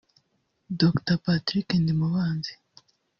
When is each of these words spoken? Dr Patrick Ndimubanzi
Dr 0.81 1.15
Patrick 1.25 1.67
Ndimubanzi 1.83 2.53